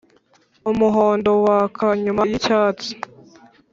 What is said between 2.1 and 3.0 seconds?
y’icyatsi